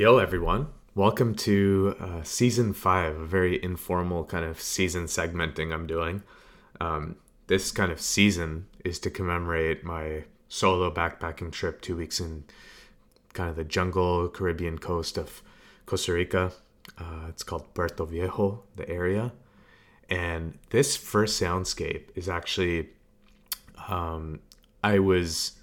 Yo, 0.00 0.16
everyone. 0.16 0.66
Welcome 0.94 1.34
to 1.34 1.94
uh, 2.00 2.22
season 2.22 2.72
five, 2.72 3.16
a 3.16 3.26
very 3.26 3.62
informal 3.62 4.24
kind 4.24 4.46
of 4.46 4.58
season 4.58 5.04
segmenting 5.04 5.74
I'm 5.74 5.86
doing. 5.86 6.22
Um, 6.80 7.16
this 7.48 7.70
kind 7.70 7.92
of 7.92 8.00
season 8.00 8.66
is 8.82 8.98
to 9.00 9.10
commemorate 9.10 9.84
my 9.84 10.24
solo 10.48 10.90
backpacking 10.90 11.52
trip 11.52 11.82
two 11.82 11.98
weeks 11.98 12.18
in 12.18 12.44
kind 13.34 13.50
of 13.50 13.56
the 13.56 13.64
jungle 13.64 14.30
Caribbean 14.30 14.78
coast 14.78 15.18
of 15.18 15.42
Costa 15.84 16.14
Rica. 16.14 16.52
Uh, 16.96 17.26
it's 17.28 17.42
called 17.42 17.74
Puerto 17.74 18.06
Viejo, 18.06 18.62
the 18.76 18.88
area. 18.88 19.32
And 20.08 20.58
this 20.70 20.96
first 20.96 21.38
soundscape 21.38 22.04
is 22.14 22.26
actually, 22.26 22.88
um, 23.86 24.40
I 24.82 24.98
was, 24.98 25.58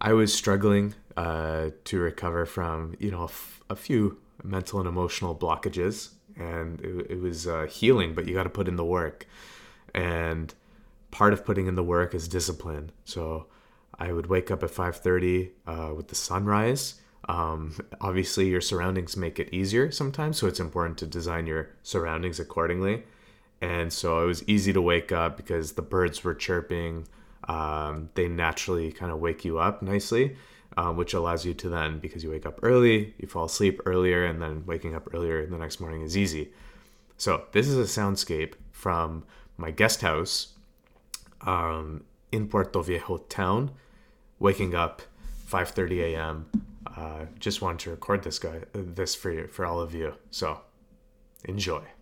I 0.00 0.12
was 0.12 0.34
struggling 0.34 0.94
uh, 1.16 1.70
to 1.84 1.98
recover 1.98 2.46
from, 2.46 2.94
you 2.98 3.10
know, 3.10 3.22
a, 3.22 3.24
f- 3.24 3.62
a 3.70 3.76
few 3.76 4.18
mental 4.42 4.78
and 4.80 4.88
emotional 4.88 5.34
blockages, 5.34 6.10
and 6.36 6.80
it, 6.80 7.10
it 7.10 7.20
was 7.20 7.46
uh, 7.46 7.66
healing. 7.70 8.14
But 8.14 8.26
you 8.26 8.34
got 8.34 8.44
to 8.44 8.50
put 8.50 8.68
in 8.68 8.76
the 8.76 8.84
work, 8.84 9.26
and 9.94 10.52
part 11.10 11.32
of 11.32 11.44
putting 11.44 11.66
in 11.66 11.74
the 11.74 11.84
work 11.84 12.14
is 12.14 12.26
discipline. 12.28 12.90
So 13.04 13.46
I 13.98 14.12
would 14.12 14.26
wake 14.26 14.50
up 14.50 14.62
at 14.62 14.70
5:30 14.70 15.50
uh, 15.66 15.94
with 15.94 16.08
the 16.08 16.14
sunrise. 16.14 17.00
Um, 17.26 17.76
obviously, 18.00 18.48
your 18.48 18.60
surroundings 18.60 19.16
make 19.16 19.38
it 19.38 19.52
easier 19.52 19.90
sometimes, 19.90 20.38
so 20.38 20.46
it's 20.46 20.60
important 20.60 20.98
to 20.98 21.06
design 21.06 21.46
your 21.46 21.70
surroundings 21.82 22.38
accordingly. 22.38 23.04
And 23.60 23.90
so 23.92 24.22
it 24.22 24.26
was 24.26 24.46
easy 24.46 24.72
to 24.74 24.82
wake 24.82 25.10
up 25.10 25.38
because 25.38 25.72
the 25.72 25.82
birds 25.82 26.22
were 26.22 26.34
chirping. 26.34 27.08
Um, 27.48 28.10
they 28.14 28.28
naturally 28.28 28.92
kind 28.92 29.10
of 29.10 29.20
wake 29.20 29.44
you 29.44 29.58
up 29.58 29.80
nicely, 29.80 30.36
um, 30.76 30.96
which 30.96 31.14
allows 31.14 31.44
you 31.44 31.54
to 31.54 31.68
then, 31.68 31.98
because 31.98 32.22
you 32.22 32.30
wake 32.30 32.46
up 32.46 32.60
early, 32.62 33.14
you 33.18 33.28
fall 33.28 33.44
asleep 33.44 33.80
earlier, 33.86 34.24
and 34.24 34.40
then 34.40 34.64
waking 34.66 34.94
up 34.94 35.08
earlier 35.14 35.46
the 35.46 35.58
next 35.58 35.80
morning 35.80 36.02
is 36.02 36.16
easy. 36.16 36.52
So 37.16 37.44
this 37.52 37.68
is 37.68 37.78
a 37.78 38.00
soundscape 38.00 38.54
from 38.72 39.24
my 39.56 39.70
guest 39.70 40.00
house 40.00 40.54
um, 41.42 42.04
in 42.32 42.48
Puerto 42.48 42.82
Viejo 42.82 43.18
town, 43.18 43.70
waking 44.38 44.74
up 44.74 45.02
5:30 45.48 46.14
a.m. 46.14 46.46
Uh, 46.96 47.26
just 47.38 47.62
wanted 47.62 47.80
to 47.80 47.90
record 47.90 48.22
this 48.22 48.38
guy, 48.38 48.62
this 48.72 49.14
for 49.14 49.30
you, 49.30 49.46
for 49.46 49.64
all 49.64 49.80
of 49.80 49.94
you. 49.94 50.14
So 50.30 50.60
enjoy. 51.44 51.93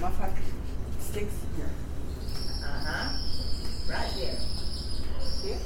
Motherfucker 0.00 0.44
sticks 0.98 1.34
here. 1.56 1.68
Uh 2.64 2.84
huh. 2.86 3.12
Right 3.86 4.10
here. 4.12 4.38
Here. 5.42 5.58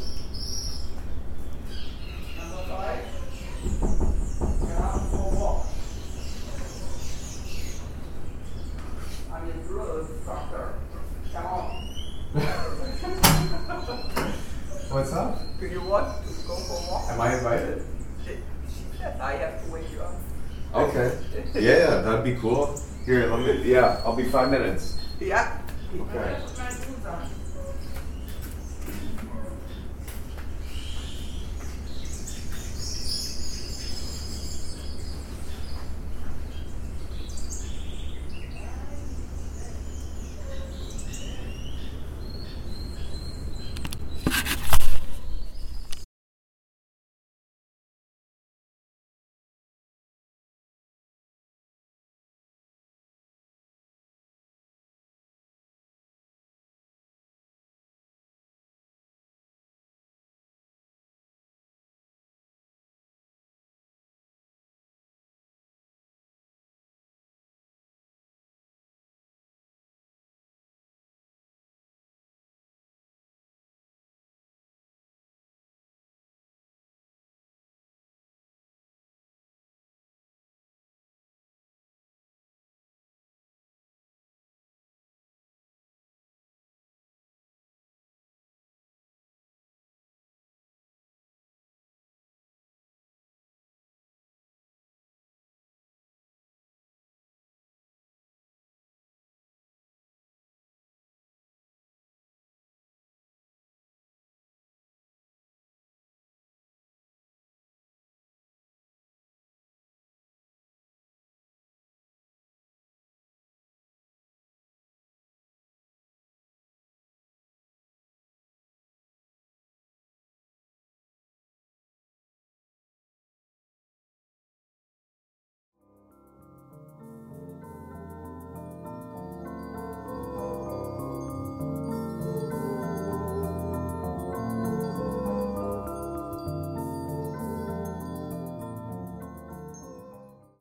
Number 2.37 2.63
five. 2.67 3.05
Get 4.61 4.77
out 4.77 5.03
for 5.09 5.31
walk. 5.39 5.67
I'm 9.33 9.47
your 9.47 9.57
drug 9.69 10.27
doctor. 10.27 10.75
Come 11.33 11.47
on. 11.47 11.71
What's 14.91 15.13
up? 15.13 15.39
Do 15.61 15.67
you 15.69 15.81
want 15.81 16.27
to 16.27 16.33
go 16.49 16.57
for 16.57 16.91
walk? 16.91 17.11
Am 17.13 17.21
I 17.21 17.37
invited? 17.37 17.85
I 19.21 19.33
have 19.35 19.65
to 19.65 19.71
wake 19.71 19.93
you 19.93 20.01
up. 20.01 20.15
Okay. 20.75 21.19
yeah, 21.55 22.01
that'd 22.01 22.25
be 22.25 22.35
cool. 22.35 22.81
Here, 23.07 23.27
let 23.27 23.41
me, 23.41 23.71
yeah, 23.71 24.01
I'll 24.05 24.17
be 24.17 24.25
five 24.25 24.51
minutes. 24.51 24.97
Yeah. 25.21 25.61
Okay. 25.95 26.41